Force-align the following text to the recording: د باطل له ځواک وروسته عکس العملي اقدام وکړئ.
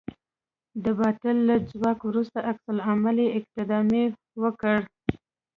د 0.83 0.85
باطل 0.99 1.35
له 1.49 1.55
ځواک 1.69 1.99
وروسته 2.09 2.37
عکس 2.49 2.65
العملي 2.75 3.27
اقدام 3.39 3.87
وکړئ. 4.43 4.81